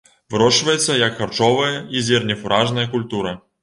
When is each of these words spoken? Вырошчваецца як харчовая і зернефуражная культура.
Вырошчваецца 0.35 0.95
як 1.01 1.15
харчовая 1.21 1.71
і 1.95 2.05
зернефуражная 2.11 2.93
культура. 2.99 3.41